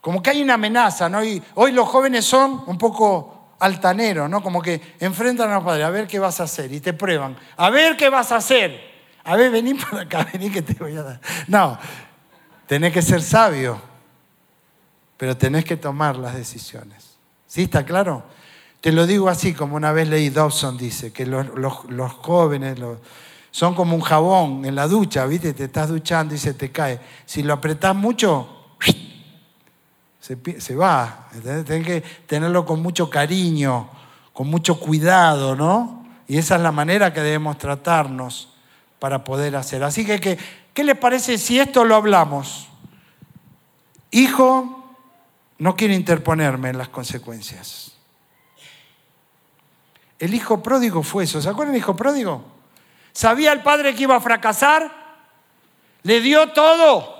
[0.00, 1.24] Como que hay una amenaza, ¿no?
[1.24, 4.42] Y hoy los jóvenes son un poco altaneros, ¿no?
[4.42, 7.36] Como que enfrentan a los padres, a ver qué vas a hacer, y te prueban,
[7.56, 8.95] a ver qué vas a hacer.
[9.26, 11.20] A ver, vení para acá, vení que te voy a dar.
[11.48, 11.76] No,
[12.68, 13.80] tenés que ser sabio,
[15.16, 17.18] pero tenés que tomar las decisiones.
[17.48, 18.22] ¿Sí está claro?
[18.80, 21.48] Te lo digo así, como una vez leí Dobson, dice, que los,
[21.88, 22.78] los jóvenes,
[23.50, 25.52] son como un jabón en la ducha, ¿viste?
[25.54, 27.00] Te estás duchando y se te cae.
[27.24, 28.76] Si lo apretás mucho,
[30.20, 31.28] se, va.
[31.42, 33.88] Tienes que tenerlo con mucho cariño,
[34.32, 36.06] con mucho cuidado, ¿no?
[36.28, 38.55] Y esa es la manera que debemos tratarnos
[39.06, 39.84] para poder hacer.
[39.84, 40.36] Así que, ¿qué,
[40.74, 42.66] qué les parece si esto lo hablamos?
[44.10, 44.96] Hijo,
[45.58, 47.92] no quiero interponerme en las consecuencias.
[50.18, 51.40] El hijo pródigo fue eso.
[51.40, 52.42] ¿Se acuerdan del hijo pródigo?
[53.12, 54.90] ¿Sabía el padre que iba a fracasar?
[56.02, 57.16] ¿Le dio todo?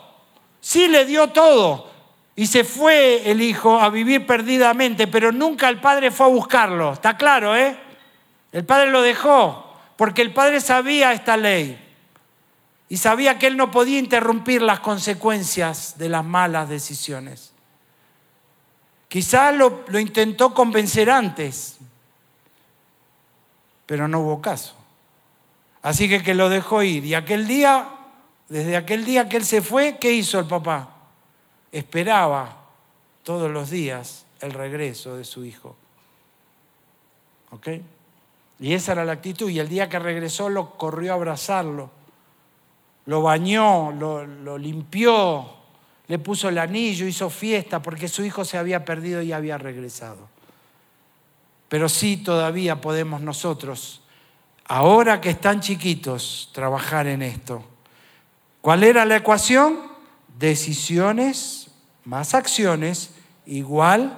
[0.61, 1.89] Sí, le dio todo.
[2.35, 6.95] Y se fue el hijo a vivir perdidamente, pero nunca el padre fue a buscarlo.
[6.95, 7.79] Está claro, ¿eh?
[8.51, 9.66] El padre lo dejó,
[9.97, 11.83] porque el padre sabía esta ley.
[12.89, 17.53] Y sabía que él no podía interrumpir las consecuencias de las malas decisiones.
[19.09, 21.79] Quizás lo, lo intentó convencer antes,
[23.87, 24.77] pero no hubo caso.
[25.83, 27.05] Así que que lo dejó ir.
[27.05, 27.89] Y aquel día,
[28.49, 30.91] desde aquel día que él se fue, ¿qué hizo el papá?
[31.73, 32.57] Esperaba
[33.23, 35.77] todos los días el regreso de su hijo.
[37.51, 37.69] ¿Ok?
[38.59, 39.51] Y esa era la actitud.
[39.51, 41.91] Y el día que regresó lo corrió a abrazarlo,
[43.07, 45.47] lo bañó, lo, limpió,
[46.09, 50.29] le puso el anillo, hizo fiesta porque su hijo se había perdido y había regresado.
[51.69, 54.03] Pero sí todavía podemos nosotros
[54.69, 57.63] ahora que están chiquitos, trabajar en esto.
[58.61, 59.79] ¿Cuál era la ecuación?
[60.39, 61.69] Decisiones
[62.05, 63.11] más acciones
[63.47, 64.17] igual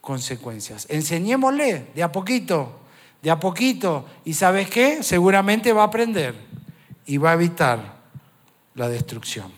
[0.00, 0.86] consecuencias.
[0.88, 2.80] Enseñémosle de a poquito,
[3.26, 4.06] de a poquito.
[4.24, 5.02] ¿Y sabes qué?
[5.02, 6.36] Seguramente va a aprender
[7.06, 7.96] y va a evitar
[8.76, 9.50] la destrucción.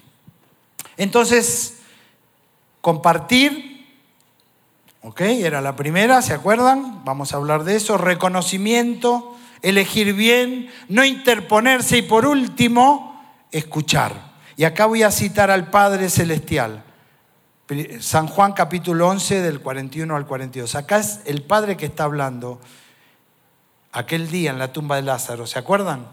[0.96, 1.80] Entonces,
[2.80, 3.86] compartir,
[5.02, 5.20] ¿ok?
[5.20, 7.04] Era la primera, ¿se acuerdan?
[7.04, 7.98] Vamos a hablar de eso.
[7.98, 14.32] Reconocimiento elegir bien, no interponerse y por último, escuchar.
[14.56, 16.84] Y acá voy a citar al Padre Celestial.
[18.00, 20.74] San Juan capítulo 11 del 41 al 42.
[20.74, 22.62] Acá es el Padre que está hablando
[23.92, 26.06] aquel día en la tumba de Lázaro, ¿se acuerdan?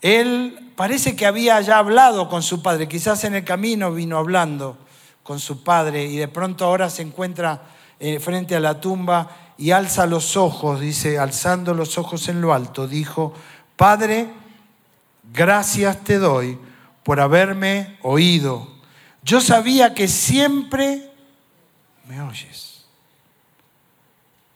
[0.00, 4.78] Él parece que había ya hablado con su padre, quizás en el camino vino hablando
[5.22, 7.62] con su padre y de pronto ahora se encuentra
[7.98, 12.52] eh, frente a la tumba y alza los ojos, dice, alzando los ojos en lo
[12.52, 13.32] alto, dijo,
[13.74, 14.28] Padre,
[15.32, 16.58] gracias te doy
[17.02, 18.68] por haberme oído.
[19.22, 21.10] Yo sabía que siempre
[22.06, 22.84] me oyes.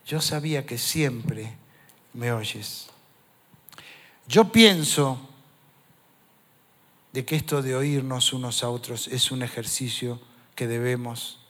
[0.06, 1.56] Yo sabía que siempre
[2.12, 2.90] me oyes.
[4.26, 5.18] Yo pienso
[7.12, 10.20] de que esto de oírnos unos a otros es un ejercicio
[10.54, 11.40] que debemos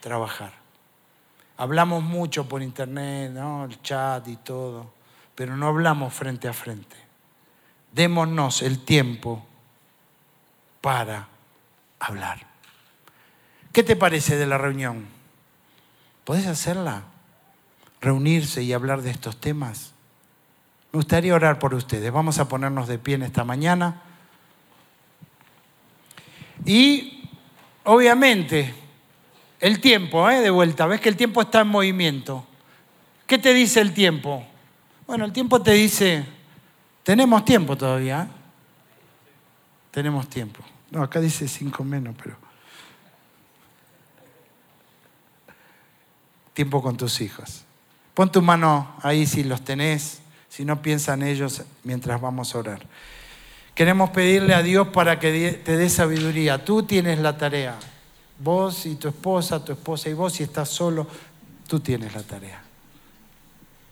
[0.00, 0.52] trabajar.
[1.56, 4.92] Hablamos mucho por internet, el chat y todo,
[5.34, 6.96] pero no hablamos frente a frente.
[7.92, 9.44] Démonos el tiempo
[10.80, 11.28] para
[11.98, 12.46] hablar.
[13.72, 15.06] ¿Qué te parece de la reunión?
[16.24, 17.04] ¿Podés hacerla?
[18.00, 19.92] Reunirse y hablar de estos temas.
[20.92, 22.12] Me gustaría orar por ustedes.
[22.12, 24.02] Vamos a ponernos de pie en esta mañana.
[26.64, 27.28] Y
[27.84, 28.74] obviamente,
[29.60, 30.40] el tiempo, ¿eh?
[30.40, 32.44] de vuelta, ves que el tiempo está en movimiento.
[33.26, 34.44] ¿Qué te dice el tiempo?
[35.06, 36.24] Bueno, el tiempo te dice,
[37.04, 38.22] tenemos tiempo todavía.
[38.22, 38.40] ¿eh?
[39.90, 40.60] Tenemos tiempo.
[40.90, 42.36] No, acá dice cinco menos, pero...
[46.52, 47.64] Tiempo con tus hijos.
[48.12, 50.20] Pon tu mano ahí si los tenés,
[50.50, 52.80] si no piensan ellos mientras vamos a orar.
[53.74, 56.62] Queremos pedirle a Dios para que te dé sabiduría.
[56.64, 57.78] Tú tienes la tarea.
[58.38, 61.06] Vos y tu esposa, tu esposa y vos, si estás solo,
[61.68, 62.60] tú tienes la tarea.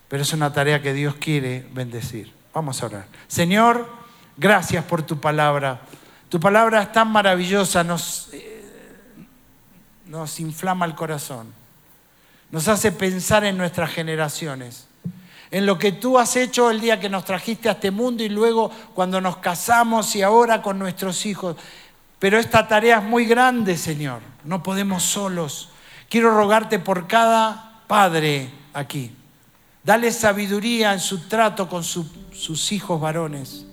[0.08, 2.32] Pero es una tarea que Dios quiere bendecir.
[2.52, 3.06] Vamos a orar.
[3.28, 3.88] Señor,
[4.36, 5.80] gracias por tu palabra.
[6.28, 8.64] Tu palabra es tan maravillosa, nos, eh,
[10.06, 11.52] nos inflama el corazón.
[12.50, 14.87] Nos hace pensar en nuestras generaciones
[15.50, 18.28] en lo que tú has hecho el día que nos trajiste a este mundo y
[18.28, 21.56] luego cuando nos casamos y ahora con nuestros hijos.
[22.18, 24.20] Pero esta tarea es muy grande, Señor.
[24.44, 25.70] No podemos solos.
[26.08, 29.12] Quiero rogarte por cada padre aquí.
[29.84, 33.64] Dale sabiduría en su trato con sus hijos varones.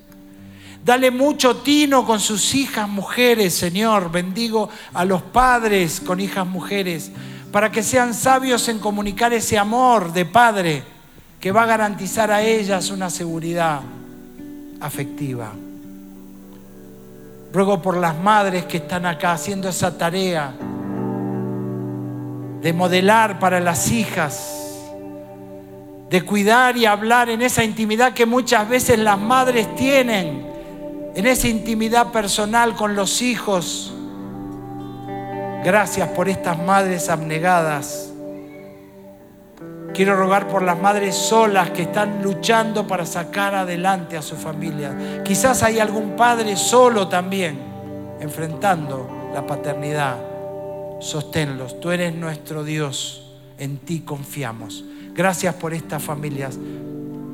[0.84, 4.12] Dale mucho tino con sus hijas mujeres, Señor.
[4.12, 7.12] Bendigo a los padres con hijas mujeres
[7.52, 10.95] para que sean sabios en comunicar ese amor de padre
[11.46, 13.80] que va a garantizar a ellas una seguridad
[14.82, 15.52] afectiva.
[17.54, 20.56] Ruego por las madres que están acá haciendo esa tarea
[22.64, 24.82] de modelar para las hijas,
[26.10, 30.48] de cuidar y hablar en esa intimidad que muchas veces las madres tienen,
[31.14, 33.94] en esa intimidad personal con los hijos.
[35.64, 38.15] Gracias por estas madres abnegadas
[39.96, 45.22] Quiero rogar por las madres solas que están luchando para sacar adelante a su familia.
[45.24, 47.58] Quizás hay algún padre solo también
[48.20, 50.18] enfrentando la paternidad.
[51.00, 51.80] Sosténlos.
[51.80, 53.38] Tú eres nuestro Dios.
[53.58, 54.84] En ti confiamos.
[55.14, 56.60] Gracias por estas familias.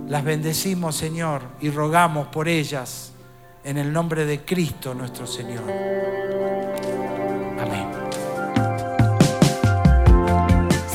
[0.07, 3.12] Las bendecimos, Señor, y rogamos por ellas
[3.64, 5.64] en el nombre de Cristo nuestro Señor.